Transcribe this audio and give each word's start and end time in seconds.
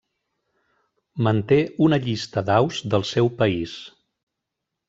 Manté 1.27 1.59
una 1.87 2.01
llista 2.07 2.45
d'aus 2.49 2.83
del 2.95 3.09
seu 3.13 3.33
país. 3.43 3.77